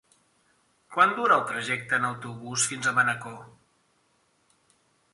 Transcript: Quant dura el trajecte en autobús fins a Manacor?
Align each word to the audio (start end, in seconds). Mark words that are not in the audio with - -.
Quant 0.95 1.13
dura 1.19 1.37
el 1.41 1.43
trajecte 1.51 1.99
en 2.01 2.09
autobús 2.09 2.65
fins 2.73 2.91
a 2.93 2.97
Manacor? 2.99 3.41